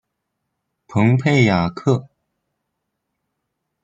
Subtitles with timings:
[0.87, 2.09] 蓬佩雅克。